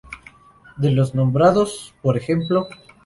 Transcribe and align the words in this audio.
De 0.77 0.89
los 0.89 1.13
nombrados, 1.13 1.93
por 2.01 2.17
ej. 2.17 2.47